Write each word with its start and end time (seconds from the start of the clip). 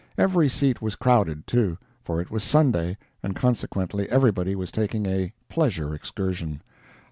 Every 0.17 0.49
seat 0.49 0.81
was 0.81 0.95
crowded, 0.95 1.45
too; 1.45 1.77
for 2.03 2.19
it 2.19 2.31
was 2.31 2.43
Sunday, 2.43 2.97
and 3.21 3.35
consequently 3.35 4.09
everybody 4.09 4.55
was 4.55 4.71
taking 4.71 5.05
a 5.05 5.31
"pleasure" 5.47 5.93
excursion. 5.93 6.63